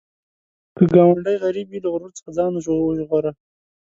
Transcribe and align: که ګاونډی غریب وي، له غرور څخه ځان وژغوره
که 0.75 0.83
ګاونډی 0.93 1.35
غریب 1.43 1.67
وي، 1.69 1.79
له 1.83 1.89
غرور 1.93 2.11
څخه 2.17 2.29
ځان 2.37 2.51
وژغوره 2.53 3.31